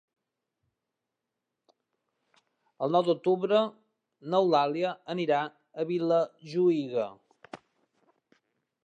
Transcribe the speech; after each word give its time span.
El 2.85 2.97
nou 2.97 3.05
d'octubre 3.09 3.61
n'Eulàlia 4.31 4.95
anirà 5.17 5.43
a 5.83 5.87
Vilajuïga. 5.93 7.07